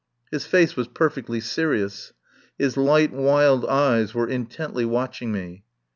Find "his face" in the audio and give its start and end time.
0.31-0.75